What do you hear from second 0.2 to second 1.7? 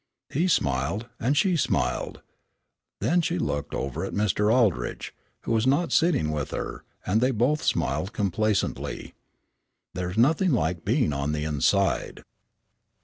He smiled, and she